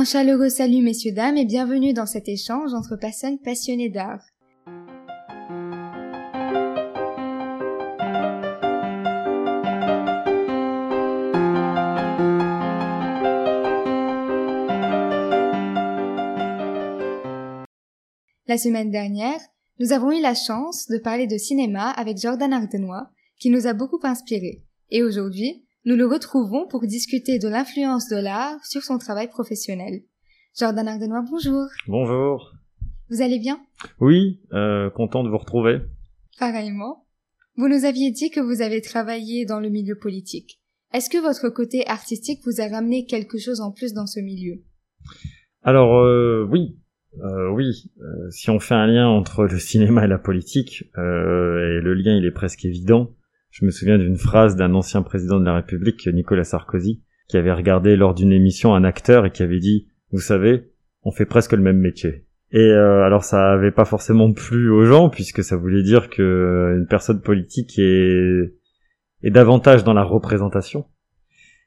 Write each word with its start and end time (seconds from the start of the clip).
Un 0.00 0.04
chaleureux 0.04 0.48
salut 0.48 0.82
messieurs 0.82 1.12
dames 1.12 1.36
et 1.36 1.44
bienvenue 1.44 1.92
dans 1.92 2.06
cet 2.06 2.26
échange 2.26 2.72
entre 2.72 2.96
personnes 2.96 3.38
passionnées 3.38 3.90
d'art. 3.90 4.24
La 18.46 18.56
semaine 18.56 18.90
dernière, 18.90 19.38
nous 19.80 19.92
avons 19.92 20.12
eu 20.12 20.22
la 20.22 20.34
chance 20.34 20.88
de 20.88 20.96
parler 20.96 21.26
de 21.26 21.36
cinéma 21.36 21.90
avec 21.90 22.16
Jordan 22.16 22.54
Ardenois, 22.54 23.10
qui 23.38 23.50
nous 23.50 23.66
a 23.66 23.74
beaucoup 23.74 24.00
inspiré. 24.04 24.62
Et 24.88 25.02
aujourd'hui, 25.02 25.66
nous 25.84 25.96
le 25.96 26.06
retrouvons 26.06 26.66
pour 26.66 26.86
discuter 26.86 27.38
de 27.38 27.48
l'influence 27.48 28.08
de 28.08 28.16
l'art 28.16 28.62
sur 28.64 28.82
son 28.82 28.98
travail 28.98 29.28
professionnel. 29.28 30.02
Jordan 30.58 30.86
Ardenois, 30.88 31.24
bonjour. 31.30 31.66
Bonjour. 31.86 32.52
Vous 33.08 33.22
allez 33.22 33.38
bien? 33.38 33.60
Oui, 33.98 34.40
euh, 34.52 34.90
content 34.90 35.24
de 35.24 35.30
vous 35.30 35.38
retrouver. 35.38 35.80
Pareillement. 36.38 37.06
Vous 37.56 37.68
nous 37.68 37.84
aviez 37.84 38.10
dit 38.10 38.30
que 38.30 38.40
vous 38.40 38.62
avez 38.62 38.82
travaillé 38.82 39.46
dans 39.46 39.60
le 39.60 39.70
milieu 39.70 39.96
politique. 39.96 40.60
Est-ce 40.92 41.08
que 41.08 41.18
votre 41.18 41.48
côté 41.48 41.86
artistique 41.86 42.40
vous 42.44 42.60
a 42.60 42.68
ramené 42.68 43.06
quelque 43.06 43.38
chose 43.38 43.60
en 43.60 43.70
plus 43.72 43.94
dans 43.94 44.06
ce 44.06 44.20
milieu? 44.20 44.62
Alors 45.62 45.96
euh, 45.96 46.46
oui, 46.50 46.78
euh, 47.20 47.50
oui, 47.50 47.90
euh, 48.00 48.30
si 48.30 48.50
on 48.50 48.60
fait 48.60 48.74
un 48.74 48.86
lien 48.86 49.08
entre 49.08 49.44
le 49.44 49.58
cinéma 49.58 50.04
et 50.04 50.08
la 50.08 50.18
politique, 50.18 50.84
euh, 50.98 51.78
et 51.78 51.80
le 51.80 51.94
lien 51.94 52.16
il 52.16 52.24
est 52.24 52.32
presque 52.32 52.64
évident, 52.64 53.10
je 53.50 53.64
me 53.64 53.70
souviens 53.70 53.98
d'une 53.98 54.16
phrase 54.16 54.56
d'un 54.56 54.74
ancien 54.74 55.02
président 55.02 55.40
de 55.40 55.44
la 55.44 55.54
République, 55.54 56.06
Nicolas 56.06 56.44
Sarkozy, 56.44 57.02
qui 57.28 57.36
avait 57.36 57.52
regardé 57.52 57.96
lors 57.96 58.14
d'une 58.14 58.32
émission 58.32 58.74
un 58.74 58.84
acteur 58.84 59.26
et 59.26 59.30
qui 59.30 59.42
avait 59.42 59.58
dit, 59.58 59.88
vous 60.12 60.20
savez, 60.20 60.70
on 61.02 61.12
fait 61.12 61.26
presque 61.26 61.52
le 61.52 61.62
même 61.62 61.78
métier. 61.78 62.26
Et 62.52 62.70
alors 62.70 63.22
ça 63.22 63.52
avait 63.52 63.70
pas 63.70 63.84
forcément 63.84 64.32
plu 64.32 64.70
aux 64.70 64.84
gens 64.84 65.08
puisque 65.08 65.44
ça 65.44 65.56
voulait 65.56 65.84
dire 65.84 66.10
que 66.10 66.76
une 66.76 66.86
personne 66.88 67.20
politique 67.20 67.78
est, 67.78 68.52
est 69.22 69.30
davantage 69.30 69.84
dans 69.84 69.94
la 69.94 70.02
représentation 70.02 70.86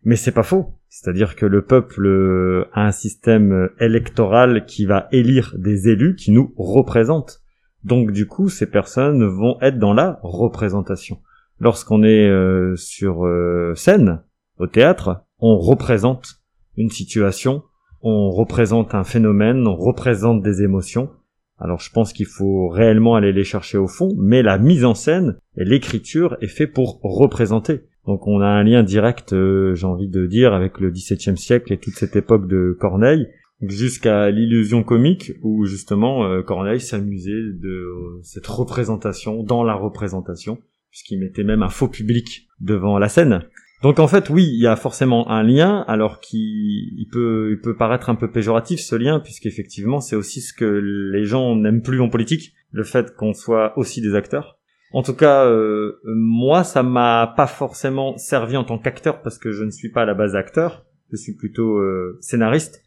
mais 0.03 0.15
c'est 0.15 0.31
pas 0.31 0.43
faux. 0.43 0.73
C'est-à-dire 0.89 1.35
que 1.35 1.45
le 1.45 1.63
peuple 1.63 2.05
euh, 2.05 2.65
a 2.73 2.85
un 2.85 2.91
système 2.91 3.69
électoral 3.79 4.65
qui 4.65 4.85
va 4.85 5.07
élire 5.11 5.55
des 5.57 5.89
élus 5.89 6.15
qui 6.15 6.31
nous 6.31 6.53
représentent. 6.57 7.41
Donc 7.83 8.11
du 8.11 8.27
coup, 8.27 8.49
ces 8.49 8.69
personnes 8.69 9.25
vont 9.25 9.57
être 9.61 9.79
dans 9.79 9.93
la 9.93 10.19
représentation. 10.23 11.19
Lorsqu'on 11.63 12.03
est 12.03 12.27
euh, 12.27 12.75
sur 12.75 13.25
euh, 13.25 13.73
scène, 13.73 14.21
au 14.59 14.67
théâtre, 14.67 15.23
on 15.39 15.57
représente 15.57 16.41
une 16.75 16.89
situation, 16.89 17.63
on 18.01 18.31
représente 18.31 18.93
un 18.93 19.05
phénomène, 19.05 19.65
on 19.65 19.77
représente 19.77 20.41
des 20.41 20.61
émotions. 20.61 21.09
Alors 21.57 21.79
je 21.79 21.89
pense 21.89 22.11
qu'il 22.11 22.25
faut 22.25 22.67
réellement 22.67 23.15
aller 23.15 23.31
les 23.31 23.45
chercher 23.45 23.77
au 23.77 23.87
fond, 23.87 24.09
mais 24.17 24.41
la 24.41 24.57
mise 24.57 24.83
en 24.83 24.93
scène 24.93 25.37
et 25.55 25.63
l'écriture 25.63 26.35
est 26.41 26.49
fait 26.49 26.67
pour 26.67 26.99
représenter. 27.01 27.83
Donc 28.07 28.27
on 28.27 28.41
a 28.41 28.47
un 28.47 28.63
lien 28.63 28.83
direct, 28.83 29.31
euh, 29.31 29.73
j'ai 29.73 29.87
envie 29.87 30.09
de 30.09 30.25
dire, 30.25 30.53
avec 30.53 30.81
le 30.81 30.91
XVIIe 30.91 31.37
siècle 31.37 31.71
et 31.71 31.77
toute 31.77 31.95
cette 31.95 32.17
époque 32.17 32.45
de 32.49 32.75
Corneille, 32.77 33.29
jusqu'à 33.61 34.29
l'illusion 34.31 34.83
comique 34.83 35.31
où 35.41 35.63
justement 35.63 36.25
euh, 36.25 36.41
Corneille 36.41 36.81
s'amusait 36.81 37.31
de 37.31 37.69
euh, 37.69 38.19
cette 38.21 38.47
représentation 38.47 39.43
dans 39.43 39.63
la 39.63 39.75
représentation, 39.75 40.57
puisqu'il 40.93 41.19
mettait 41.19 41.43
même 41.43 41.63
un 41.63 41.69
faux 41.69 41.87
public 41.87 42.47
devant 42.59 42.99
la 42.99 43.09
scène. 43.09 43.41
Donc 43.81 43.97
en 43.97 44.07
fait, 44.07 44.29
oui, 44.29 44.43
il 44.43 44.61
y 44.61 44.67
a 44.67 44.75
forcément 44.75 45.27
un 45.31 45.41
lien, 45.41 45.83
alors 45.87 46.19
qu'il 46.19 47.07
peut, 47.11 47.49
il 47.51 47.59
peut 47.59 47.75
paraître 47.75 48.11
un 48.11 48.15
peu 48.15 48.29
péjoratif 48.29 48.79
ce 48.79 48.95
lien, 48.95 49.19
puisqu'effectivement 49.19 50.01
c'est 50.01 50.15
aussi 50.15 50.39
ce 50.39 50.53
que 50.53 50.65
les 50.65 51.25
gens 51.25 51.55
n'aiment 51.55 51.81
plus 51.81 51.99
en 51.99 52.09
politique, 52.09 52.53
le 52.71 52.83
fait 52.83 53.15
qu'on 53.15 53.33
soit 53.33 53.75
aussi 53.75 54.01
des 54.01 54.13
acteurs. 54.13 54.59
En 54.93 55.01
tout 55.01 55.15
cas, 55.15 55.47
euh, 55.47 55.99
moi, 56.05 56.63
ça 56.63 56.83
m'a 56.83 57.33
pas 57.35 57.47
forcément 57.47 58.15
servi 58.17 58.55
en 58.55 58.63
tant 58.63 58.77
qu'acteur 58.77 59.23
parce 59.23 59.39
que 59.39 59.51
je 59.51 59.63
ne 59.63 59.71
suis 59.71 59.89
pas 59.89 60.03
à 60.03 60.05
la 60.05 60.13
base 60.13 60.35
acteur, 60.35 60.85
je 61.11 61.17
suis 61.17 61.33
plutôt 61.33 61.79
euh, 61.79 62.19
scénariste. 62.21 62.83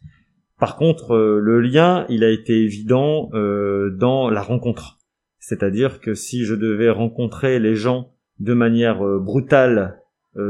Par 0.57 0.77
contre, 0.77 1.13
euh, 1.13 1.39
le 1.41 1.59
lien, 1.59 2.05
il 2.07 2.23
a 2.23 2.29
été 2.29 2.63
évident 2.63 3.29
dans 3.33 4.29
la 4.29 4.41
rencontre. 4.41 4.96
C'est-à-dire 5.47 6.01
que 6.01 6.13
si 6.13 6.45
je 6.45 6.55
devais 6.55 6.89
rencontrer 6.89 7.59
les 7.59 7.75
gens 7.75 8.11
de 8.39 8.53
manière 8.53 8.99
brutale, 9.19 10.01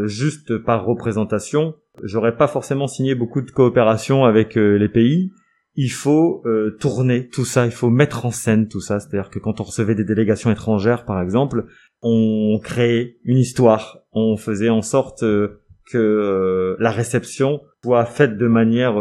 juste 0.06 0.58
par 0.58 0.86
représentation, 0.86 1.76
j'aurais 2.04 2.36
pas 2.36 2.48
forcément 2.48 2.88
signé 2.88 3.16
beaucoup 3.16 3.42
de 3.42 3.52
coopération 3.52 4.26
avec 4.26 4.56
les 4.56 4.90
pays 4.90 5.32
il 5.78 5.92
faut 5.92 6.42
euh, 6.46 6.76
tourner 6.80 7.30
tout 7.30 7.46
ça, 7.46 7.66
il 7.66 7.72
faut 7.72 7.92
mettre 7.92 8.26
en 8.26 8.32
scène 8.32 8.68
tout 8.68 8.82
ça. 8.82 9.00
C'est-à-dire 9.00 9.30
que 9.30 9.38
quand 9.38 9.62
on 9.62 9.64
recevait 9.64 9.94
des 9.94 10.04
délégations 10.04 10.52
étrangères, 10.52 11.06
par 11.06 11.22
exemple, 11.22 11.66
on 12.02 12.60
créait 12.62 13.18
une 13.24 13.38
histoire, 13.38 14.00
on 14.12 14.38
faisait 14.38 14.70
en 14.70 14.82
sorte 14.82 15.22
euh, 15.22 15.62
que 15.92 15.98
euh, 16.00 16.76
la 16.80 16.90
réception 16.90 17.62
soit 17.84 18.06
faite 18.06 18.38
de 18.38 18.48
manière 18.48 18.96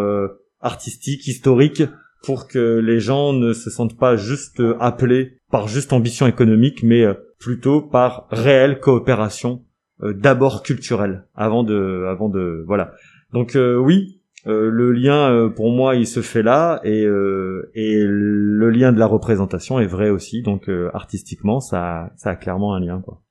artistique, 0.60 1.26
historique, 1.26 1.82
pour 2.26 2.48
que 2.48 2.78
les 2.78 3.00
gens 3.00 3.32
ne 3.32 3.52
se 3.52 3.70
sentent 3.70 3.96
pas 3.96 4.16
juste 4.16 4.62
appelés 4.80 5.38
par 5.50 5.68
juste 5.68 5.92
ambition 5.92 6.26
économique, 6.26 6.82
mais 6.82 7.04
plutôt 7.38 7.80
par 7.80 8.26
réelle 8.30 8.80
coopération, 8.80 9.64
d'abord 10.02 10.62
culturelle, 10.62 11.24
avant 11.34 11.62
de, 11.62 12.04
avant 12.10 12.28
de, 12.28 12.64
voilà. 12.66 12.92
Donc 13.32 13.56
oui, 13.56 14.16
euh, 14.46 14.70
le 14.70 14.92
lien 14.92 15.32
euh, 15.32 15.48
pour 15.48 15.72
moi 15.72 15.96
il 15.96 16.06
se 16.06 16.22
fait 16.22 16.42
là 16.42 16.80
et 16.84 17.04
euh, 17.04 17.68
et 17.74 17.96
le 18.04 18.70
lien 18.70 18.92
de 18.92 18.98
la 18.98 19.06
représentation 19.06 19.80
est 19.80 19.86
vrai 19.86 20.08
aussi 20.08 20.42
donc 20.42 20.70
artistiquement 20.94 21.58
ça 21.58 22.12
ça 22.16 22.30
a 22.30 22.36
clairement 22.36 22.74
un 22.74 22.80
lien 22.80 23.02
quoi. 23.04 23.22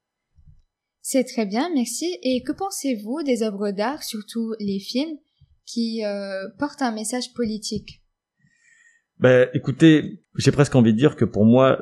C'est 1.08 1.24
très 1.24 1.46
bien, 1.46 1.70
merci. 1.72 2.18
Et 2.24 2.42
que 2.42 2.52
pensez-vous 2.52 3.22
des 3.22 3.44
œuvres 3.44 3.70
d'art, 3.70 4.02
surtout 4.02 4.56
les 4.60 4.80
films, 4.80 5.20
qui 5.64 6.02
portent 6.58 6.82
un 6.82 6.92
message 6.92 7.32
politique? 7.36 8.02
Ben, 9.20 9.50
écoutez, 9.54 10.20
j'ai 10.36 10.52
presque 10.52 10.76
envie 10.76 10.94
de 10.94 10.98
dire 10.98 11.16
que 11.16 11.26
pour 11.26 11.46
moi, 11.46 11.80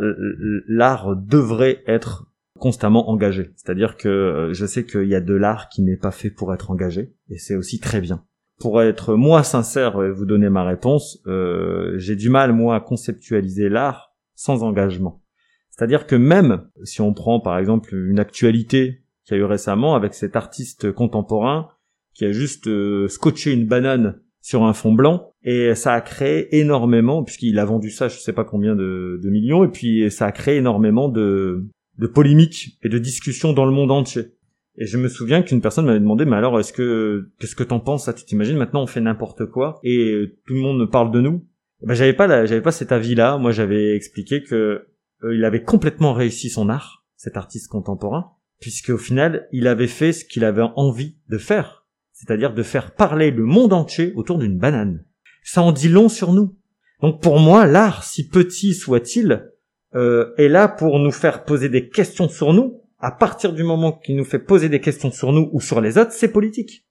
l'art 0.67 1.15
devrait 1.15 1.83
être 1.87 2.31
constamment 2.59 3.09
engagé. 3.09 3.51
C'est-à-dire 3.55 3.97
que 3.97 4.51
je 4.53 4.65
sais 4.65 4.85
qu'il 4.85 5.07
y 5.07 5.15
a 5.15 5.21
de 5.21 5.33
l'art 5.33 5.69
qui 5.69 5.81
n'est 5.81 5.97
pas 5.97 6.11
fait 6.11 6.29
pour 6.29 6.53
être 6.53 6.71
engagé, 6.71 7.13
et 7.29 7.37
c'est 7.37 7.55
aussi 7.55 7.79
très 7.79 8.01
bien 8.01 8.23
pour 8.63 8.81
être 8.81 9.15
moi 9.15 9.43
sincère 9.43 10.01
et 10.01 10.09
vous 10.09 10.25
donner 10.25 10.49
ma 10.49 10.63
réponse, 10.63 11.21
euh, 11.27 11.97
j'ai 11.97 12.15
du 12.15 12.29
mal 12.29 12.53
moi 12.53 12.77
à 12.77 12.79
conceptualiser 12.79 13.67
l'art 13.67 14.13
sans 14.35 14.63
engagement. 14.63 15.21
C'est-à-dire 15.69 16.07
que 16.07 16.15
même 16.15 16.69
si 16.83 17.01
on 17.01 17.13
prend 17.13 17.41
par 17.41 17.57
exemple 17.57 17.93
une 17.93 18.19
actualité 18.19 19.03
qu'il 19.25 19.35
y 19.35 19.39
a 19.39 19.43
eu 19.43 19.45
récemment 19.45 19.95
avec 19.95 20.13
cet 20.13 20.37
artiste 20.37 20.93
contemporain 20.93 21.71
qui 22.13 22.23
a 22.23 22.31
juste 22.31 22.67
euh, 22.67 23.09
scotché 23.09 23.51
une 23.51 23.67
banane 23.67 24.21
sur 24.39 24.63
un 24.63 24.71
fond 24.71 24.93
blanc 24.93 25.32
et 25.43 25.75
ça 25.75 25.93
a 25.93 26.01
créé 26.01 26.57
énormément 26.57 27.23
puisqu'il 27.23 27.59
a 27.59 27.65
vendu 27.65 27.89
ça 27.89 28.07
je 28.07 28.17
sais 28.17 28.33
pas 28.33 28.45
combien 28.45 28.75
de, 28.75 29.19
millions 29.25 29.63
et 29.63 29.67
puis 29.67 30.09
ça 30.09 30.25
a 30.25 30.31
créé 30.31 30.57
énormément 30.57 31.09
de, 31.09 31.65
polémiques 32.13 32.77
et 32.83 32.89
de 32.89 32.97
discussions 32.97 33.53
dans 33.53 33.65
le 33.65 33.71
monde 33.71 33.91
entier. 33.91 34.33
Et 34.75 34.87
je 34.87 34.97
me 34.97 35.07
souviens 35.07 35.43
qu'une 35.43 35.61
personne 35.61 35.85
m'avait 35.85 35.99
demandé, 35.99 36.25
mais 36.25 36.35
alors, 36.35 36.59
est-ce 36.59 36.73
que, 36.73 37.29
qu'est-ce 37.39 37.55
que 37.55 37.61
t'en 37.61 37.79
penses, 37.79 38.05
ça? 38.05 38.13
Tu 38.13 38.25
t'imagines, 38.25 38.57
maintenant, 38.57 38.81
on 38.81 38.87
fait 38.87 39.01
n'importe 39.01 39.45
quoi, 39.45 39.79
et 39.83 40.33
tout 40.47 40.55
le 40.55 40.61
monde 40.61 40.89
parle 40.89 41.11
de 41.11 41.21
nous? 41.21 41.45
Ben, 41.83 41.93
j'avais 41.93 42.13
pas 42.13 42.45
j'avais 42.45 42.61
pas 42.61 42.71
cet 42.71 42.91
avis-là. 42.91 43.37
Moi, 43.37 43.51
j'avais 43.51 43.95
expliqué 43.95 44.41
que 44.41 44.87
euh, 45.23 45.35
il 45.35 45.45
avait 45.45 45.63
complètement 45.63 46.13
réussi 46.13 46.49
son 46.49 46.69
art, 46.69 47.05
cet 47.15 47.37
artiste 47.37 47.67
contemporain, 47.67 48.31
puisque 48.59 48.89
au 48.89 48.97
final, 48.97 49.47
il 49.51 49.67
avait 49.67 49.87
fait 49.87 50.13
ce 50.13 50.25
qu'il 50.25 50.45
avait 50.45 50.65
envie 50.75 51.17
de 51.29 51.37
faire. 51.37 51.85
C'est-à-dire 52.11 52.53
de 52.53 52.63
faire 52.63 52.95
parler 52.95 53.31
le 53.31 53.43
monde 53.43 53.73
entier 53.73 54.13
autour 54.15 54.37
d'une 54.37 54.57
banane. 54.57 55.03
Ça 55.43 55.61
en 55.61 55.71
dit 55.71 55.89
long 55.89 56.09
sur 56.09 56.33
nous. 56.33 56.55
Donc 57.01 57.21
pour 57.21 57.39
moi, 57.39 57.65
l'art, 57.65 58.03
si 58.03 58.27
petit 58.27 58.73
soit-il, 58.73 59.49
euh, 59.95 60.33
est 60.37 60.47
là 60.47 60.67
pour 60.67 60.99
nous 60.99 61.11
faire 61.11 61.43
poser 61.43 61.69
des 61.69 61.89
questions 61.89 62.29
sur 62.29 62.53
nous, 62.53 62.81
à 62.99 63.11
partir 63.11 63.53
du 63.53 63.63
moment 63.63 63.91
qu'il 63.91 64.15
nous 64.15 64.23
fait 64.23 64.39
poser 64.39 64.69
des 64.69 64.79
questions 64.79 65.11
sur 65.11 65.33
nous 65.33 65.49
ou 65.51 65.61
sur 65.61 65.81
les 65.81 65.97
autres, 65.97 66.13
c'est 66.13 66.31
politique. 66.31 66.85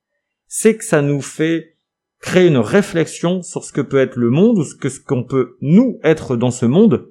C'est 0.47 0.77
que 0.77 0.85
ça 0.85 1.03
nous 1.03 1.23
fait 1.23 1.79
créer 2.21 2.47
une 2.47 2.59
réflexion 2.59 3.43
sur 3.43 3.65
ce 3.65 3.73
que 3.73 3.81
peut 3.81 3.99
être 3.99 4.17
le 4.17 4.31
monde 4.31 4.59
ou 4.59 4.65
ce 4.65 4.75
que 4.75 4.89
ce 4.89 5.01
qu'on 5.01 5.25
peut 5.25 5.57
nous 5.61 5.99
être 6.05 6.37
dans 6.37 6.51
ce 6.51 6.67
monde. 6.67 7.09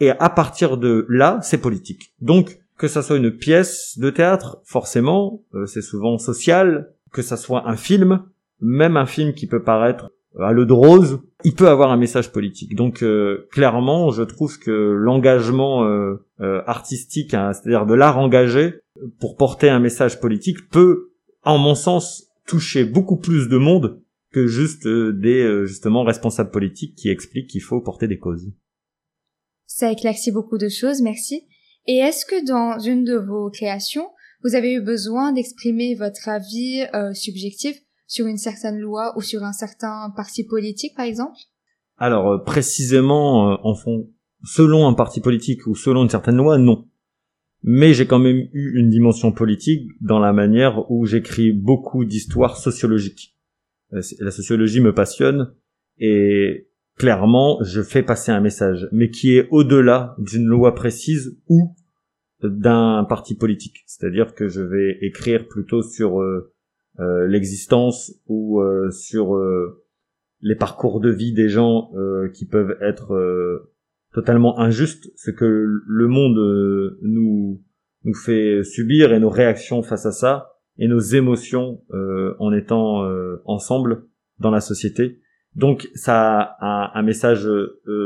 Et 0.00 0.10
à 0.10 0.30
partir 0.30 0.78
de 0.78 1.06
là, 1.08 1.38
c'est 1.42 1.58
politique. 1.58 2.14
Donc, 2.20 2.58
que 2.76 2.88
ça 2.88 3.02
soit 3.02 3.18
une 3.18 3.30
pièce 3.30 3.98
de 3.98 4.10
théâtre, 4.10 4.60
forcément, 4.64 5.44
euh, 5.54 5.66
c'est 5.66 5.82
souvent 5.82 6.18
social, 6.18 6.92
que 7.12 7.22
ça 7.22 7.36
soit 7.36 7.68
un 7.68 7.76
film, 7.76 8.24
même 8.60 8.96
un 8.96 9.06
film 9.06 9.34
qui 9.34 9.46
peut 9.46 9.62
paraître 9.62 10.10
à 10.40 10.52
l'eau 10.52 10.64
de 10.64 10.72
rose, 10.72 11.20
il 11.44 11.54
peut 11.54 11.68
avoir 11.68 11.90
un 11.90 11.96
message 11.96 12.32
politique. 12.32 12.74
Donc 12.74 13.02
euh, 13.02 13.48
clairement, 13.52 14.10
je 14.10 14.22
trouve 14.22 14.58
que 14.58 14.70
l'engagement 14.70 15.84
euh, 15.84 16.24
euh, 16.40 16.62
artistique, 16.66 17.34
hein, 17.34 17.52
c'est-à-dire 17.52 17.86
de 17.86 17.94
l'art 17.94 18.18
engagé 18.18 18.74
pour 19.20 19.36
porter 19.36 19.68
un 19.68 19.80
message 19.80 20.20
politique, 20.20 20.68
peut, 20.70 21.12
en 21.42 21.58
mon 21.58 21.74
sens, 21.74 22.28
toucher 22.46 22.84
beaucoup 22.84 23.16
plus 23.16 23.48
de 23.48 23.56
monde 23.56 24.00
que 24.32 24.46
juste 24.46 24.88
des 24.88 25.66
justement 25.66 26.04
responsables 26.04 26.50
politiques 26.50 26.94
qui 26.96 27.10
expliquent 27.10 27.50
qu'il 27.50 27.60
faut 27.60 27.80
porter 27.80 28.08
des 28.08 28.18
causes. 28.18 28.50
Ça 29.66 29.92
éclaircit 29.92 30.32
beaucoup 30.32 30.56
de 30.56 30.70
choses, 30.70 31.02
merci. 31.02 31.46
Et 31.86 31.96
est-ce 31.98 32.24
que 32.24 32.46
dans 32.46 32.78
une 32.78 33.04
de 33.04 33.16
vos 33.16 33.50
créations, 33.50 34.08
vous 34.42 34.54
avez 34.54 34.72
eu 34.72 34.80
besoin 34.80 35.32
d'exprimer 35.32 35.94
votre 35.94 36.30
avis 36.30 36.84
subjectif 37.12 37.76
sur 38.12 38.26
une 38.26 38.36
certaine 38.36 38.78
loi 38.78 39.14
ou 39.16 39.22
sur 39.22 39.42
un 39.42 39.52
certain 39.52 40.12
parti 40.14 40.44
politique, 40.44 40.94
par 40.94 41.06
exemple? 41.06 41.38
Alors 41.96 42.44
précisément 42.44 43.58
en 43.66 43.74
fond, 43.74 44.10
selon 44.44 44.86
un 44.86 44.92
parti 44.92 45.20
politique 45.20 45.66
ou 45.66 45.74
selon 45.74 46.02
une 46.02 46.10
certaine 46.10 46.36
loi, 46.36 46.58
non 46.58 46.88
mais 47.62 47.94
j'ai 47.94 48.06
quand 48.06 48.18
même 48.18 48.48
eu 48.52 48.78
une 48.78 48.90
dimension 48.90 49.32
politique 49.32 49.88
dans 50.00 50.18
la 50.18 50.32
manière 50.32 50.90
où 50.90 51.06
j'écris 51.06 51.52
beaucoup 51.52 52.04
d'histoires 52.04 52.56
sociologiques. 52.56 53.36
Euh, 53.92 54.00
la 54.18 54.30
sociologie 54.30 54.80
me 54.80 54.92
passionne 54.92 55.54
et 55.98 56.68
clairement 56.98 57.62
je 57.62 57.80
fais 57.80 58.02
passer 58.02 58.32
un 58.32 58.40
message, 58.40 58.88
mais 58.92 59.10
qui 59.10 59.36
est 59.36 59.48
au-delà 59.50 60.16
d'une 60.18 60.46
loi 60.46 60.74
précise 60.74 61.38
ou 61.48 61.74
d'un 62.42 63.06
parti 63.08 63.36
politique. 63.36 63.84
C'est-à-dire 63.86 64.34
que 64.34 64.48
je 64.48 64.60
vais 64.60 64.98
écrire 65.00 65.46
plutôt 65.46 65.82
sur 65.82 66.20
euh, 66.20 66.20
euh, 66.20 66.51
l'existence 67.28 68.12
ou 68.26 68.62
sur 68.90 69.40
les 70.40 70.54
parcours 70.56 71.00
de 71.00 71.10
vie 71.10 71.32
des 71.32 71.48
gens 71.48 71.90
qui 72.34 72.46
peuvent 72.46 72.76
être 72.80 73.16
totalement 74.12 74.58
injuste, 74.58 75.10
ce 75.16 75.30
que 75.30 75.44
le 75.86 76.08
monde 76.08 76.38
euh, 76.38 76.98
nous 77.02 77.62
nous 78.04 78.14
fait 78.14 78.64
subir 78.64 79.12
et 79.12 79.20
nos 79.20 79.30
réactions 79.30 79.82
face 79.82 80.06
à 80.06 80.12
ça 80.12 80.48
et 80.78 80.88
nos 80.88 80.98
émotions 80.98 81.82
euh, 81.92 82.34
en 82.40 82.52
étant 82.52 83.04
euh, 83.04 83.40
ensemble 83.44 84.04
dans 84.38 84.50
la 84.50 84.60
société. 84.60 85.20
Donc 85.54 85.88
ça 85.94 86.56
a 86.60 86.98
un, 86.98 87.02
message 87.02 87.48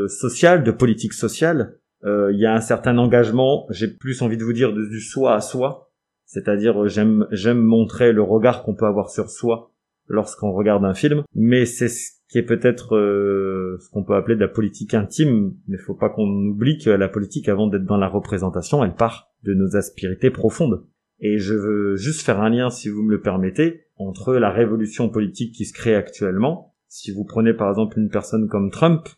social, 0.08 0.64
de 0.64 0.72
politique 0.72 1.12
sociale. 1.12 1.78
Il 2.04 2.37
y 2.38 2.44
a 2.44 2.52
un 2.52 2.60
certain 2.60 2.98
engagement. 2.98 3.66
J'ai 3.70 3.87
plus 3.87 4.20
envie 4.20 4.37
de 4.37 4.43
vous 4.43 4.52
dire 4.52 4.72
du 4.72 5.00
soi 5.00 5.34
à 5.34 5.40
soi, 5.40 5.86
c'est-à-dire 6.26 6.87
j'aime 6.88 7.26
j'aime 7.31 7.62
montrer 7.62 8.12
le 8.12 8.23
regard 8.23 8.62
qu'on 8.62 8.75
peut 8.75 8.87
avoir 8.87 9.11
sur 9.11 9.31
soi 9.31 9.73
lorsqu'on 10.08 10.52
regarde 10.52 10.84
un 10.84 10.94
film, 10.94 11.25
mais 11.34 11.67
c'est 11.67 11.88
qui 12.28 12.38
est 12.38 12.43
peut-être 12.43 12.96
euh, 12.96 13.78
ce 13.81 13.88
qu'on 13.90 14.02
peut 14.02 14.14
appeler 14.14 14.34
de 14.34 14.40
la 14.40 14.49
politique 14.49 14.94
intime, 14.94 15.55
mais 15.69 15.78
faut 15.78 15.94
pas 15.94 16.08
qu'on 16.08 16.28
oublie 16.28 16.78
que 16.78 16.90
la 16.90 17.08
politique, 17.08 17.49
avant 17.49 17.69
d'être 17.69 17.84
dans 17.84 17.96
la 17.96 18.08
représentation, 18.08 18.84
elle 18.84 18.94
part 18.94 19.31
de 19.44 19.55
nos 19.55 19.76
aspérités 19.76 20.31
profondes. 20.31 20.84
Et 21.20 21.38
je 21.38 21.55
veux 21.55 21.96
juste 21.96 22.23
faire 22.23 22.40
un 22.40 22.50
lien, 22.50 22.69
si 22.69 22.88
vous 22.88 23.02
me 23.02 23.12
le 23.12 23.20
permettez, 23.20 23.84
entre 23.96 24.34
la 24.34 24.50
révolution 24.50 25.08
politique 25.08 25.55
qui 25.55 25.64
se 25.64 25.72
crée 25.72 25.94
actuellement. 25.94 26.75
Si 26.88 27.12
vous 27.12 27.25
prenez 27.25 27.55
par 27.55 27.70
exemple 27.70 27.99
une 27.99 28.11
personne 28.11 28.49
comme 28.49 28.70
Trump, 28.70 29.08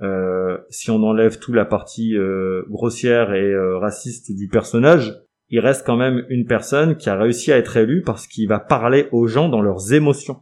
euh, 0.00 0.58
si 0.70 0.90
on 0.90 1.02
enlève 1.02 1.38
toute 1.38 1.54
la 1.54 1.64
partie 1.64 2.16
euh, 2.16 2.62
grossière 2.68 3.34
et 3.34 3.54
raciste 3.78 4.34
du 4.34 4.48
personnage, 4.48 5.14
il 5.48 5.60
reste 5.60 5.86
quand 5.86 5.96
même 5.96 6.24
une 6.28 6.46
personne 6.46 6.96
qui 6.96 7.08
a 7.08 7.18
réussi 7.18 7.52
à 7.52 7.56
être 7.56 7.76
élue 7.76 8.02
parce 8.02 8.26
qu'il 8.26 8.48
va 8.48 8.58
parler 8.58 9.06
aux 9.12 9.26
gens 9.26 9.48
dans 9.48 9.62
leurs 9.62 9.92
émotions. 9.92 10.38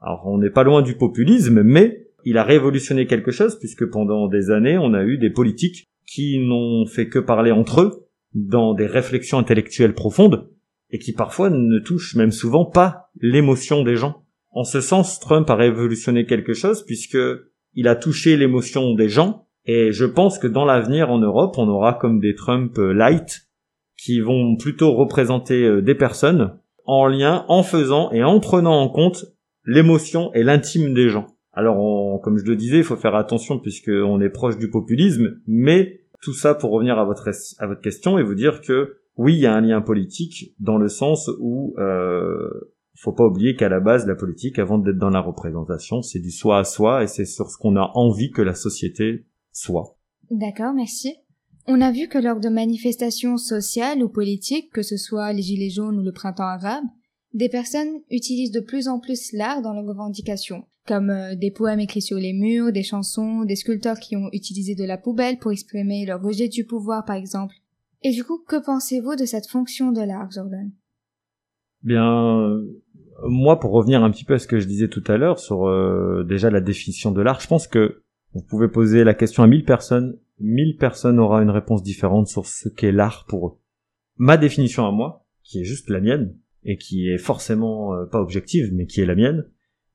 Alors 0.00 0.22
on 0.26 0.38
n'est 0.38 0.50
pas 0.50 0.64
loin 0.64 0.82
du 0.82 0.94
populisme, 0.94 1.62
mais 1.62 2.08
il 2.24 2.38
a 2.38 2.44
révolutionné 2.44 3.06
quelque 3.06 3.30
chose 3.30 3.58
puisque 3.58 3.86
pendant 3.86 4.28
des 4.28 4.50
années 4.50 4.78
on 4.78 4.94
a 4.94 5.04
eu 5.04 5.18
des 5.18 5.30
politiques 5.30 5.88
qui 6.06 6.38
n'ont 6.38 6.86
fait 6.86 7.08
que 7.08 7.18
parler 7.18 7.52
entre 7.52 7.82
eux 7.82 8.08
dans 8.34 8.74
des 8.74 8.86
réflexions 8.86 9.38
intellectuelles 9.38 9.94
profondes 9.94 10.50
et 10.90 10.98
qui 10.98 11.12
parfois 11.12 11.50
ne 11.50 11.78
touchent 11.78 12.16
même 12.16 12.32
souvent 12.32 12.64
pas 12.64 13.10
l'émotion 13.20 13.82
des 13.82 13.96
gens. 13.96 14.24
En 14.50 14.64
ce 14.64 14.80
sens, 14.80 15.20
Trump 15.20 15.48
a 15.50 15.54
révolutionné 15.54 16.26
quelque 16.26 16.54
chose 16.54 16.84
puisque 16.84 17.18
il 17.74 17.88
a 17.88 17.94
touché 17.94 18.36
l'émotion 18.36 18.94
des 18.94 19.08
gens 19.08 19.46
et 19.66 19.92
je 19.92 20.06
pense 20.06 20.38
que 20.38 20.46
dans 20.46 20.64
l'avenir 20.64 21.10
en 21.10 21.18
Europe, 21.18 21.56
on 21.58 21.68
aura 21.68 21.94
comme 21.94 22.20
des 22.20 22.34
Trump 22.34 22.76
light 22.78 23.47
qui 23.98 24.20
vont 24.20 24.56
plutôt 24.56 24.94
représenter 24.94 25.64
euh, 25.64 25.82
des 25.82 25.94
personnes 25.94 26.58
en 26.86 27.06
lien, 27.06 27.44
en 27.48 27.62
faisant 27.62 28.10
et 28.12 28.24
en 28.24 28.40
prenant 28.40 28.80
en 28.80 28.88
compte 28.88 29.26
l'émotion 29.66 30.32
et 30.32 30.42
l'intime 30.42 30.94
des 30.94 31.10
gens. 31.10 31.26
Alors, 31.52 32.20
comme 32.22 32.38
je 32.38 32.44
le 32.44 32.56
disais, 32.56 32.78
il 32.78 32.84
faut 32.84 32.96
faire 32.96 33.14
attention 33.14 33.58
puisqu'on 33.58 34.20
est 34.20 34.30
proche 34.30 34.56
du 34.56 34.70
populisme, 34.70 35.40
mais 35.46 36.00
tout 36.22 36.32
ça 36.32 36.54
pour 36.54 36.70
revenir 36.70 36.98
à 36.98 37.04
votre, 37.04 37.28
à 37.58 37.66
votre 37.66 37.80
question 37.80 38.18
et 38.18 38.22
vous 38.22 38.34
dire 38.34 38.62
que 38.62 38.96
oui, 39.16 39.34
il 39.34 39.40
y 39.40 39.46
a 39.46 39.54
un 39.54 39.60
lien 39.60 39.80
politique 39.82 40.54
dans 40.60 40.78
le 40.78 40.88
sens 40.88 41.28
où 41.40 41.74
euh, 41.78 42.48
faut 42.98 43.12
pas 43.12 43.26
oublier 43.26 43.54
qu'à 43.54 43.68
la 43.68 43.80
base, 43.80 44.06
la 44.06 44.16
politique, 44.16 44.58
avant 44.58 44.78
d'être 44.78 44.98
dans 44.98 45.10
la 45.10 45.20
représentation, 45.20 46.02
c'est 46.02 46.18
du 46.18 46.30
soi 46.30 46.58
à 46.58 46.64
soi 46.64 47.04
et 47.04 47.06
c'est 47.06 47.24
sur 47.24 47.50
ce 47.50 47.56
qu'on 47.56 47.76
a 47.76 47.90
envie 47.94 48.30
que 48.30 48.42
la 48.42 48.54
société 48.54 49.26
soit. 49.52 49.96
D'accord, 50.30 50.72
merci. 50.74 51.14
On 51.70 51.82
a 51.82 51.92
vu 51.92 52.08
que 52.08 52.16
lors 52.16 52.40
de 52.40 52.48
manifestations 52.48 53.36
sociales 53.36 54.02
ou 54.02 54.08
politiques, 54.08 54.72
que 54.72 54.82
ce 54.82 54.96
soit 54.96 55.34
les 55.34 55.42
Gilets 55.42 55.68
jaunes 55.68 55.98
ou 55.98 56.02
le 56.02 56.12
printemps 56.12 56.44
arabe, 56.44 56.84
des 57.34 57.50
personnes 57.50 58.00
utilisent 58.10 58.52
de 58.52 58.60
plus 58.60 58.88
en 58.88 58.98
plus 58.98 59.34
l'art 59.34 59.60
dans 59.60 59.74
leurs 59.74 59.84
revendications, 59.84 60.64
comme 60.86 61.10
euh, 61.10 61.34
des 61.34 61.50
poèmes 61.50 61.80
écrits 61.80 62.00
sur 62.00 62.16
les 62.16 62.32
murs, 62.32 62.72
des 62.72 62.82
chansons, 62.82 63.44
des 63.44 63.54
sculpteurs 63.54 64.00
qui 64.00 64.16
ont 64.16 64.30
utilisé 64.32 64.74
de 64.74 64.84
la 64.84 64.96
poubelle 64.96 65.38
pour 65.38 65.52
exprimer 65.52 66.06
leur 66.06 66.22
rejet 66.22 66.48
du 66.48 66.64
pouvoir, 66.64 67.04
par 67.04 67.16
exemple. 67.16 67.54
Et 68.02 68.12
du 68.12 68.24
coup, 68.24 68.42
que 68.48 68.64
pensez-vous 68.64 69.16
de 69.16 69.26
cette 69.26 69.46
fonction 69.46 69.92
de 69.92 70.00
l'art, 70.00 70.30
Jordan? 70.30 70.70
Bien, 71.82 72.62
moi, 73.24 73.60
pour 73.60 73.72
revenir 73.72 74.02
un 74.02 74.10
petit 74.10 74.24
peu 74.24 74.34
à 74.34 74.38
ce 74.38 74.46
que 74.46 74.58
je 74.58 74.66
disais 74.66 74.88
tout 74.88 75.04
à 75.06 75.18
l'heure 75.18 75.38
sur 75.38 75.66
euh, 75.66 76.24
déjà 76.26 76.48
la 76.48 76.62
définition 76.62 77.12
de 77.12 77.20
l'art, 77.20 77.40
je 77.40 77.46
pense 77.46 77.68
que 77.68 78.00
vous 78.32 78.42
pouvez 78.42 78.68
poser 78.68 79.04
la 79.04 79.12
question 79.12 79.42
à 79.42 79.46
mille 79.46 79.66
personnes, 79.66 80.18
mille 80.40 80.76
personnes 80.76 81.18
aura 81.18 81.42
une 81.42 81.50
réponse 81.50 81.82
différente 81.82 82.28
sur 82.28 82.46
ce 82.46 82.68
qu'est 82.68 82.92
l'art 82.92 83.26
pour 83.28 83.48
eux. 83.48 83.58
Ma 84.16 84.36
définition 84.36 84.86
à 84.86 84.90
moi, 84.90 85.26
qui 85.42 85.60
est 85.60 85.64
juste 85.64 85.90
la 85.90 86.00
mienne, 86.00 86.36
et 86.64 86.76
qui 86.76 87.08
est 87.08 87.18
forcément 87.18 87.94
euh, 87.94 88.06
pas 88.06 88.20
objective, 88.20 88.72
mais 88.74 88.86
qui 88.86 89.00
est 89.00 89.06
la 89.06 89.14
mienne, 89.14 89.46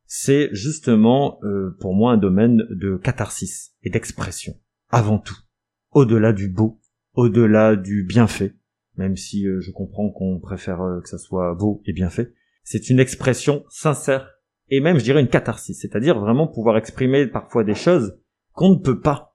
c'est 0.06 0.50
justement 0.54 1.40
euh, 1.44 1.76
pour 1.80 1.94
moi 1.94 2.14
un 2.14 2.18
domaine 2.18 2.66
de 2.70 2.98
catharsis 2.98 3.76
et 3.84 3.90
d'expression, 3.90 4.54
avant 4.90 5.20
tout, 5.20 5.38
au-delà 5.92 6.34
du 6.34 6.50
beau, 6.50 6.80
au-delà 7.14 7.76
du 7.76 8.04
bienfait, 8.04 8.56
même 8.96 9.18
si 9.18 9.48
euh, 9.48 9.60
je 9.62 9.72
comprends 9.72 10.10
qu'on 10.10 10.40
préfère 10.40 10.80
que 11.04 11.10
ça 11.10 11.18
soit 11.18 11.54
beau 11.56 11.82
et 11.86 11.94
bien 11.94 12.10
fait, 12.10 12.34
c'est 12.64 12.90
une 12.90 13.00
expression 13.00 13.66
sincère 13.70 14.30
et 14.70 14.80
même 14.80 14.98
je 14.98 15.04
dirais 15.04 15.22
une 15.22 15.28
catharsis, 15.28 15.80
c'est-à-dire 15.80 16.20
vraiment 16.20 16.48
pouvoir 16.48 16.78
exprimer 16.78 17.28
parfois 17.28 17.64
des 17.64 17.76
choses 17.76 18.18
qu'on 18.54 18.70
ne 18.70 18.80
peut 18.80 19.00
pas, 19.00 19.33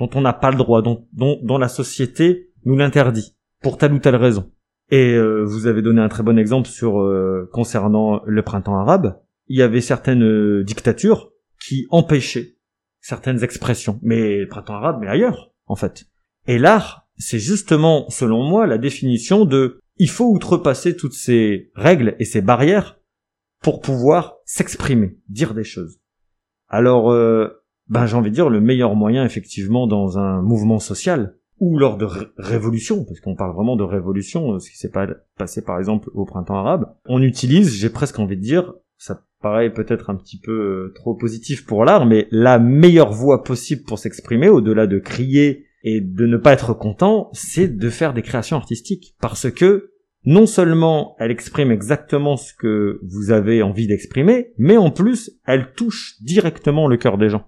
dont 0.00 0.10
on 0.14 0.22
n'a 0.22 0.32
pas 0.32 0.50
le 0.50 0.56
droit, 0.56 0.80
dont, 0.82 1.06
dont 1.12 1.58
la 1.58 1.68
société 1.68 2.50
nous 2.64 2.74
l'interdit, 2.76 3.36
pour 3.62 3.76
telle 3.76 3.92
ou 3.92 3.98
telle 3.98 4.16
raison. 4.16 4.50
Et 4.90 5.14
euh, 5.14 5.44
vous 5.44 5.66
avez 5.66 5.82
donné 5.82 6.00
un 6.00 6.08
très 6.08 6.22
bon 6.22 6.38
exemple 6.38 6.68
sur 6.68 7.00
euh, 7.00 7.48
concernant 7.52 8.22
le 8.24 8.42
printemps 8.42 8.78
arabe. 8.78 9.20
Il 9.46 9.58
y 9.58 9.62
avait 9.62 9.82
certaines 9.82 10.24
euh, 10.24 10.64
dictatures 10.64 11.30
qui 11.62 11.86
empêchaient 11.90 12.56
certaines 13.00 13.44
expressions, 13.44 14.00
mais 14.02 14.46
printemps 14.46 14.74
arabe, 14.74 14.98
mais 15.00 15.06
ailleurs, 15.06 15.52
en 15.66 15.76
fait. 15.76 16.06
Et 16.46 16.58
l'art, 16.58 17.06
c'est 17.18 17.38
justement, 17.38 18.08
selon 18.08 18.42
moi, 18.42 18.66
la 18.66 18.78
définition 18.78 19.44
de 19.44 19.80
il 19.98 20.08
faut 20.08 20.32
outrepasser 20.32 20.96
toutes 20.96 21.12
ces 21.12 21.70
règles 21.74 22.16
et 22.18 22.24
ces 22.24 22.40
barrières 22.40 22.98
pour 23.62 23.82
pouvoir 23.82 24.38
s'exprimer, 24.46 25.18
dire 25.28 25.52
des 25.52 25.64
choses. 25.64 26.00
Alors, 26.68 27.10
ben 27.90 28.06
j'ai 28.06 28.16
envie 28.16 28.30
de 28.30 28.34
dire 28.34 28.48
le 28.48 28.60
meilleur 28.60 28.94
moyen 28.94 29.24
effectivement 29.24 29.86
dans 29.86 30.18
un 30.18 30.40
mouvement 30.40 30.78
social, 30.78 31.36
ou 31.58 31.76
lors 31.76 31.98
de 31.98 32.06
révolution, 32.38 33.04
parce 33.04 33.20
qu'on 33.20 33.34
parle 33.34 33.54
vraiment 33.54 33.76
de 33.76 33.82
révolution, 33.82 34.54
euh, 34.54 34.58
ce 34.58 34.70
qui 34.70 34.78
s'est 34.78 34.92
passé 35.36 35.62
par 35.62 35.78
exemple 35.78 36.08
au 36.14 36.24
printemps 36.24 36.56
arabe, 36.56 36.94
on 37.06 37.20
utilise, 37.20 37.74
j'ai 37.74 37.90
presque 37.90 38.18
envie 38.18 38.36
de 38.36 38.42
dire, 38.42 38.72
ça 38.96 39.22
paraît 39.42 39.72
peut-être 39.72 40.08
un 40.08 40.14
petit 40.14 40.38
peu 40.38 40.52
euh, 40.52 40.92
trop 40.94 41.14
positif 41.14 41.66
pour 41.66 41.84
l'art, 41.84 42.06
mais 42.06 42.28
la 42.30 42.58
meilleure 42.58 43.12
voie 43.12 43.42
possible 43.42 43.82
pour 43.82 43.98
s'exprimer, 43.98 44.48
au-delà 44.48 44.86
de 44.86 44.98
crier 44.98 45.66
et 45.82 46.00
de 46.00 46.26
ne 46.26 46.36
pas 46.36 46.52
être 46.52 46.74
content, 46.74 47.28
c'est 47.32 47.68
de 47.68 47.90
faire 47.90 48.14
des 48.14 48.22
créations 48.22 48.56
artistiques. 48.56 49.14
Parce 49.20 49.50
que 49.50 49.92
non 50.24 50.46
seulement 50.46 51.16
elle 51.18 51.30
exprime 51.30 51.70
exactement 51.70 52.36
ce 52.36 52.52
que 52.54 53.00
vous 53.02 53.30
avez 53.30 53.62
envie 53.62 53.86
d'exprimer, 53.86 54.52
mais 54.58 54.76
en 54.76 54.90
plus 54.90 55.40
elle 55.46 55.72
touche 55.72 56.16
directement 56.22 56.86
le 56.86 56.98
cœur 56.98 57.16
des 57.16 57.30
gens. 57.30 57.46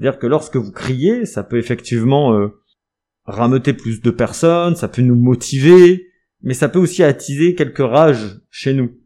C'est-à-dire 0.00 0.18
que 0.18 0.26
lorsque 0.26 0.56
vous 0.56 0.72
criez, 0.72 1.26
ça 1.26 1.42
peut 1.42 1.58
effectivement 1.58 2.32
euh, 2.32 2.48
rameuter 3.24 3.74
plus 3.74 4.00
de 4.00 4.10
personnes, 4.10 4.74
ça 4.74 4.88
peut 4.88 5.02
nous 5.02 5.14
motiver, 5.14 6.06
mais 6.40 6.54
ça 6.54 6.70
peut 6.70 6.78
aussi 6.78 7.02
attiser 7.02 7.54
quelques 7.54 7.86
rages 7.86 8.40
chez 8.48 8.72
nous. 8.72 8.96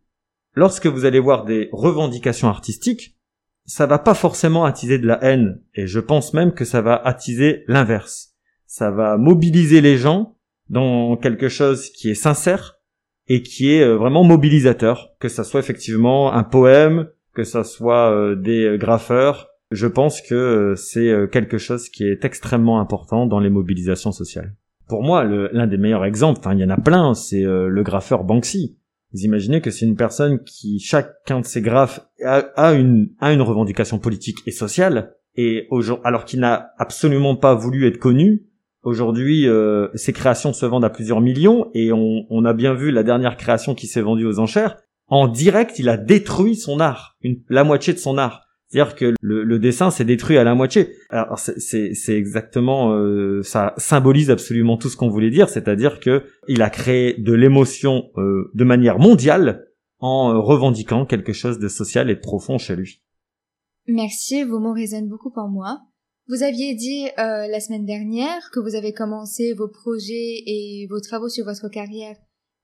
Lorsque 0.55 0.87
vous 0.87 1.05
allez 1.05 1.19
voir 1.19 1.47
des 1.47 1.69
revendications 1.73 2.47
artistiques, 2.47 3.19
ça 3.67 3.87
va 3.87 3.99
pas 3.99 4.15
forcément 4.15 4.65
attiser 4.65 5.01
de 5.01 5.07
la 5.09 5.19
haine, 5.25 5.61
et 5.75 5.89
je 5.89 5.99
pense 5.99 6.33
même 6.33 6.53
que 6.53 6.65
ça 6.65 6.81
va 6.81 6.95
attiser 6.95 7.65
l'inverse. 7.67 8.35
Ça 8.67 8.93
va 8.93 9.17
mobiliser 9.17 9.81
les 9.81 9.97
gens 9.97 10.37
dans 10.69 11.17
quelque 11.17 11.49
chose 11.49 11.91
qui 11.91 12.11
est 12.11 12.15
sincère 12.15 12.77
et 13.27 13.43
qui 13.43 13.73
est 13.73 13.83
euh, 13.83 13.97
vraiment 13.97 14.23
mobilisateur, 14.23 15.09
que 15.19 15.29
ça 15.29 15.43
soit 15.43 15.59
effectivement 15.59 16.33
un 16.33 16.45
poème, 16.45 17.09
que 17.35 17.43
ce 17.43 17.65
soit 17.65 18.37
des 18.37 18.77
graffeurs. 18.79 19.54
Je 19.75 19.87
pense 19.87 20.21
que 20.21 20.75
c'est 20.77 21.13
quelque 21.31 21.59
chose 21.59 21.89
qui 21.89 22.05
est 22.05 22.25
extrêmement 22.25 22.81
important 22.81 23.27
dans 23.27 23.41
les 23.41 23.51
mobilisations 23.51 24.13
sociales. 24.13 24.55
Pour 24.89 25.03
moi, 25.03 25.25
l'un 25.25 25.67
des 25.67 25.79
meilleurs 25.79 26.05
exemples, 26.05 26.41
enfin 26.41 26.55
il 26.55 26.61
y 26.61 26.65
en 26.65 26.71
a 26.71 26.77
plein, 26.77 27.15
c'est 27.15 27.43
le 27.43 27.83
graffeur 27.83 28.25
Banksy. 28.25 28.79
Vous 29.15 29.21
imaginez 29.21 29.61
que 29.61 29.71
c'est 29.71 29.87
une 29.87 29.97
personne 29.97 30.43
qui, 30.43 30.81
chacun 30.81 31.41
de 31.41 31.45
ses 31.45 31.63
graphes, 31.63 32.01
a, 32.25 32.73
une, 32.75 33.11
a 33.21 33.33
une 33.33 33.43
revendication 33.43 34.01
politique 34.01 34.39
et 34.47 34.51
sociale, 34.51 35.15
et 35.37 35.69
alors 36.03 36.25
qu'il 36.25 36.41
n'a 36.41 36.73
absolument 36.79 37.37
pas 37.37 37.55
voulu 37.55 37.87
être 37.87 37.99
connu, 37.99 38.43
aujourd'hui, 38.83 39.49
euh, 39.49 39.89
ses 39.95 40.13
créations 40.13 40.53
se 40.53 40.67
vendent 40.67 40.85
à 40.85 40.91
plusieurs 40.91 41.21
millions, 41.21 41.71
et 41.75 41.93
on, 41.93 42.45
a 42.45 42.53
bien 42.53 42.75
vu 42.75 42.91
la 42.91 43.03
dernière 43.03 43.37
création 43.37 43.75
qui 43.75 43.87
s'est 43.87 44.01
vendue 44.01 44.27
aux 44.27 44.41
enchères. 44.41 44.77
En 45.07 45.29
direct, 45.29 45.79
il 45.79 45.89
a 45.89 45.97
détruit 45.97 46.57
son 46.57 46.81
art, 46.81 47.17
la 47.49 47.63
moitié 47.63 47.93
de 47.93 47.99
son 47.99 48.19
art. 48.19 48.44
C'est-à-dire 48.69 48.95
que 48.97 49.15
le, 49.21 49.59
dessin 49.59 49.91
s'est 49.91 50.05
détruit 50.05 50.37
à 50.37 50.45
la 50.45 50.55
moitié. 50.55 50.97
Alors 51.11 51.39
c'est 51.39 51.95
exactement 52.09 52.93
euh, 52.93 53.43
ça 53.43 53.75
symbolise 53.77 54.31
absolument 54.31 54.77
tout 54.77 54.89
ce 54.89 54.97
qu'on 54.97 55.11
voulait 55.11 55.31
dire, 55.31 55.49
c'est-à-dire 55.49 56.01
que 56.01 56.25
il 56.49 56.63
a 56.63 56.71
créé 56.71 57.15
de 57.15 57.33
l'émotion 57.33 58.11
euh, 58.17 58.51
de 58.55 58.65
manière 58.65 58.99
mondiale 58.99 59.67
en 60.01 60.33
euh, 60.33 60.39
revendiquant 60.39 61.07
quelque 61.07 61.33
chose 61.33 61.59
de 61.59 61.69
social 61.69 62.11
et 62.11 62.17
de 62.17 62.21
profond 62.21 62.59
chez 62.59 62.75
lui. 62.75 63.03
Merci, 63.87 64.43
vos 64.45 64.59
mots 64.59 64.73
résonnent 64.73 65.09
beaucoup 65.09 65.31
pour 65.31 65.49
moi. 65.49 65.81
Vous 66.27 66.43
aviez 66.43 66.75
dit 66.75 67.05
la 67.19 67.61
semaine 67.61 67.85
dernière 67.85 68.51
que 68.51 68.59
vous 68.59 68.75
avez 68.75 68.95
commencé 68.95 69.53
vos 69.53 69.69
projets 69.69 70.43
et 70.47 70.87
vos 70.89 71.01
travaux 71.01 71.29
sur 71.29 71.45
votre 71.45 71.69
carrière 71.69 72.17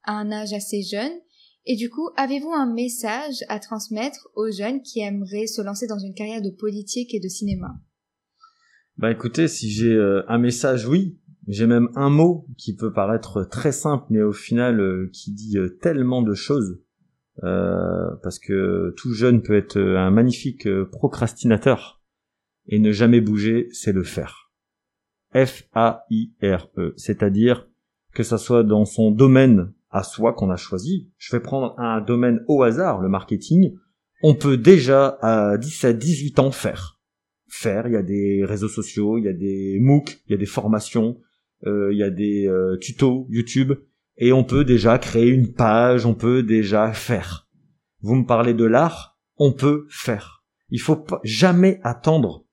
à 0.04 0.14
un 0.14 0.32
âge 0.32 0.54
assez 0.54 0.80
jeune 0.82 1.12
et 1.66 1.76
du 1.76 1.90
coup, 1.90 2.08
avez-vous 2.16 2.52
un 2.52 2.72
message 2.72 3.44
à 3.48 3.58
transmettre 3.58 4.28
aux 4.34 4.50
jeunes 4.50 4.82
qui 4.82 5.00
aimeraient 5.00 5.46
se 5.46 5.60
lancer 5.60 5.86
dans 5.86 5.98
une 5.98 6.14
carrière 6.14 6.42
de 6.42 6.50
politique 6.50 7.14
et 7.14 7.20
de 7.20 7.28
cinéma? 7.28 7.74
Bah 8.96 9.10
écoutez, 9.10 9.48
si 9.48 9.70
j'ai 9.70 9.92
euh, 9.92 10.22
un 10.28 10.38
message, 10.38 10.86
oui. 10.86 11.18
J'ai 11.48 11.66
même 11.66 11.88
un 11.96 12.10
mot 12.10 12.46
qui 12.58 12.76
peut 12.76 12.92
paraître 12.92 13.44
très 13.44 13.72
simple, 13.72 14.04
mais 14.10 14.22
au 14.22 14.32
final 14.32 14.78
euh, 14.78 15.10
qui 15.12 15.32
dit 15.32 15.58
euh, 15.58 15.78
tellement 15.80 16.22
de 16.22 16.34
choses. 16.34 16.80
parce 17.40 18.38
que 18.38 18.94
tout 18.98 19.14
jeune 19.14 19.40
peut 19.42 19.56
être 19.56 19.80
un 19.80 20.10
magnifique 20.10 20.68
procrastinateur. 20.92 22.02
Et 22.66 22.78
ne 22.78 22.92
jamais 22.92 23.22
bouger, 23.22 23.68
c'est 23.72 23.92
le 23.92 24.04
faire. 24.04 24.52
F-A-I-R-E. 25.34 26.92
C'est-à-dire 26.96 27.68
que 28.12 28.22
ça 28.22 28.36
soit 28.36 28.62
dans 28.62 28.84
son 28.84 29.10
domaine 29.10 29.72
à 29.90 30.02
soi 30.02 30.32
qu'on 30.32 30.50
a 30.50 30.56
choisi. 30.56 31.10
Je 31.18 31.34
vais 31.34 31.42
prendre 31.42 31.74
un 31.78 32.00
domaine 32.00 32.44
au 32.48 32.62
hasard, 32.62 33.00
le 33.00 33.08
marketing. 33.08 33.74
On 34.22 34.34
peut 34.34 34.56
déjà 34.56 35.18
à 35.20 35.56
17, 35.56 35.98
18 35.98 36.38
ans 36.38 36.52
faire. 36.52 37.00
Faire, 37.48 37.88
il 37.88 37.94
y 37.94 37.96
a 37.96 38.02
des 38.02 38.44
réseaux 38.44 38.68
sociaux, 38.68 39.18
il 39.18 39.24
y 39.24 39.28
a 39.28 39.32
des 39.32 39.78
MOOC, 39.80 40.22
il 40.26 40.32
y 40.32 40.34
a 40.34 40.38
des 40.38 40.46
formations, 40.46 41.18
euh, 41.66 41.92
il 41.92 41.98
y 41.98 42.02
a 42.02 42.10
des 42.10 42.46
euh, 42.46 42.76
tutos 42.76 43.26
YouTube, 43.28 43.72
et 44.16 44.32
on 44.32 44.44
peut 44.44 44.64
déjà 44.64 44.98
créer 44.98 45.28
une 45.28 45.52
page, 45.52 46.06
on 46.06 46.14
peut 46.14 46.42
déjà 46.42 46.92
faire. 46.92 47.48
Vous 48.02 48.14
me 48.14 48.24
parlez 48.24 48.54
de 48.54 48.64
l'art, 48.64 49.18
on 49.36 49.52
peut 49.52 49.86
faire. 49.88 50.44
Il 50.68 50.80
faut 50.80 51.04
jamais 51.24 51.80
attendre 51.82 52.44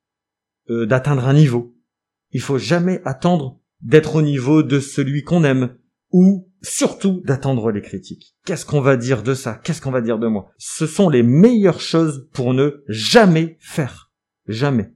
euh, 0.69 0.85
d'atteindre 0.85 1.27
un 1.27 1.33
niveau. 1.33 1.75
Il 2.31 2.41
faut 2.41 2.57
jamais 2.57 3.01
attendre 3.05 3.59
d'être 3.81 4.15
au 4.15 4.21
niveau 4.21 4.63
de 4.63 4.79
celui 4.79 5.23
qu'on 5.23 5.43
aime 5.43 5.77
ou 6.11 6.46
surtout 6.61 7.21
d'attendre 7.25 7.71
les 7.71 7.81
critiques. 7.81 8.35
Qu'est-ce 8.45 8.65
qu'on 8.65 8.81
va 8.81 8.97
dire 8.97 9.23
de 9.23 9.33
ça? 9.33 9.59
Qu'est-ce 9.63 9.81
qu'on 9.81 9.91
va 9.91 10.01
dire 10.01 10.19
de 10.19 10.27
moi? 10.27 10.49
Ce 10.57 10.87
sont 10.87 11.09
les 11.09 11.23
meilleures 11.23 11.81
choses 11.81 12.27
pour 12.33 12.53
ne 12.53 12.83
jamais 12.87 13.57
faire. 13.59 14.11
Jamais. 14.47 14.93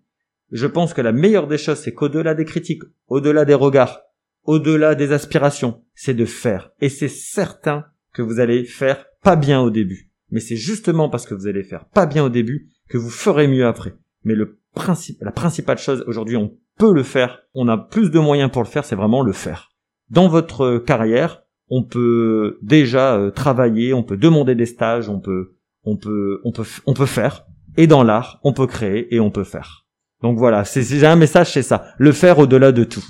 Je 0.51 0.67
pense 0.67 0.93
que 0.93 1.01
la 1.01 1.11
meilleure 1.11 1.47
des 1.47 1.57
choses, 1.57 1.79
c'est 1.79 1.93
qu'au-delà 1.93 2.33
des 2.33 2.45
critiques, 2.45 2.83
au-delà 3.07 3.45
des 3.45 3.53
regards, 3.53 4.01
au-delà 4.43 4.95
des 4.95 5.11
aspirations, 5.11 5.83
c'est 5.93 6.13
de 6.13 6.25
faire. 6.25 6.71
Et 6.81 6.89
c'est 6.89 7.07
certain 7.07 7.85
que 8.13 8.21
vous 8.21 8.39
allez 8.39 8.65
faire 8.65 9.05
pas 9.21 9.35
bien 9.35 9.61
au 9.61 9.69
début. 9.69 10.11
Mais 10.29 10.39
c'est 10.39 10.55
justement 10.55 11.09
parce 11.09 11.25
que 11.25 11.35
vous 11.35 11.47
allez 11.47 11.63
faire 11.63 11.85
pas 11.89 12.05
bien 12.05 12.23
au 12.23 12.29
début 12.29 12.69
que 12.89 12.97
vous 12.97 13.09
ferez 13.09 13.47
mieux 13.47 13.65
après. 13.65 13.93
Mais 14.23 14.35
le 14.35 14.59
principe, 14.73 15.21
la 15.21 15.31
principale 15.31 15.77
chose 15.77 16.03
aujourd'hui, 16.07 16.37
on 16.37 16.57
peut 16.77 16.93
le 16.93 17.03
faire. 17.03 17.41
On 17.53 17.67
a 17.67 17.77
plus 17.77 18.11
de 18.11 18.19
moyens 18.19 18.51
pour 18.51 18.63
le 18.63 18.67
faire, 18.67 18.85
c'est 18.85 18.95
vraiment 18.95 19.21
le 19.21 19.33
faire. 19.33 19.69
Dans 20.09 20.27
votre 20.27 20.77
carrière, 20.79 21.43
on 21.71 21.83
peut 21.83 22.59
déjà 22.61 23.15
euh, 23.15 23.31
travailler, 23.31 23.93
on 23.93 24.03
peut 24.03 24.17
demander 24.17 24.55
des 24.55 24.65
stages, 24.65 25.07
on 25.07 25.21
peut, 25.21 25.55
on 25.85 25.95
peut, 25.95 26.41
on 26.43 26.51
peut, 26.51 26.65
on 26.85 26.93
peut 26.93 27.05
faire. 27.05 27.47
Et 27.77 27.87
dans 27.87 28.03
l'art, 28.03 28.41
on 28.43 28.51
peut 28.51 28.67
créer 28.67 29.15
et 29.15 29.21
on 29.21 29.31
peut 29.31 29.45
faire. 29.45 29.87
Donc 30.21 30.37
voilà, 30.37 30.65
c'est 30.65 31.05
un 31.05 31.15
message, 31.15 31.53
c'est 31.53 31.63
ça, 31.63 31.85
le 31.97 32.11
faire 32.11 32.37
au-delà 32.39 32.73
de 32.73 32.83
tout. 32.83 33.03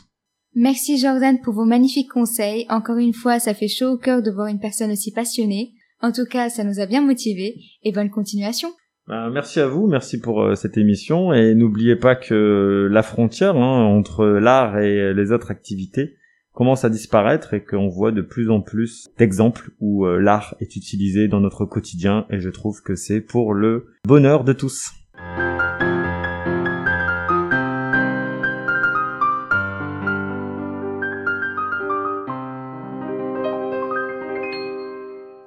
Merci 0.54 1.00
Jordan 1.00 1.40
pour 1.44 1.56
vos 1.56 1.66
magnifiques 1.66 2.12
conseils. 2.12 2.68
Encore 2.70 2.98
une 2.98 3.14
fois, 3.14 3.40
ça 3.40 3.56
fait 3.56 3.68
chaud 3.68 3.94
au 3.94 3.98
cœur 3.98 4.22
de 4.22 4.30
voir 4.30 4.46
une 4.46 4.60
personne 4.60 4.92
aussi 4.92 5.12
passionnée. 5.12 5.72
En 6.00 6.12
tout 6.12 6.26
cas, 6.30 6.50
ça 6.50 6.64
nous 6.64 6.80
a 6.80 6.86
bien 6.86 7.02
motivés 7.02 7.56
et 7.82 7.92
bonne 7.92 8.12
continuation. 8.12 8.70
Ben, 9.08 9.32
merci 9.32 9.60
à 9.60 9.68
vous, 9.68 9.88
merci 9.88 10.20
pour 10.20 10.44
euh, 10.44 10.54
cette 10.54 10.78
émission 10.78 11.34
et 11.34 11.56
n'oubliez 11.56 11.96
pas 11.96 12.16
que 12.16 12.88
la 12.92 13.02
frontière 13.02 13.56
hein, 13.56 13.86
entre 13.86 14.26
l'art 14.26 14.78
et 14.78 15.16
les 15.16 15.32
autres 15.32 15.50
activités, 15.50 16.14
commence 16.54 16.84
à 16.86 16.90
disparaître 16.90 17.54
et 17.54 17.64
qu'on 17.64 17.88
voit 17.88 18.12
de 18.12 18.22
plus 18.22 18.50
en 18.50 18.62
plus 18.62 19.10
d'exemples 19.18 19.72
où 19.80 20.06
euh, 20.06 20.20
l'art 20.20 20.56
est 20.60 20.76
utilisé 20.76 21.28
dans 21.28 21.40
notre 21.40 21.66
quotidien 21.66 22.26
et 22.30 22.40
je 22.40 22.50
trouve 22.50 22.82
que 22.82 22.96
c'est 22.96 23.22
pour 23.22 23.54
le 23.54 23.88
bonheur 24.06 24.44
de 24.44 24.54
tous. 24.54 24.92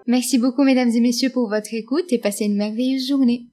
Merci 0.07 0.39
beaucoup 0.39 0.65
mesdames 0.65 0.91
et 0.91 1.01
messieurs 1.01 1.31
pour 1.33 1.49
votre 1.49 1.73
écoute 1.73 2.13
et 2.13 2.19
passez 2.19 2.45
une 2.45 2.57
merveilleuse 2.57 3.09
journée. 3.09 3.47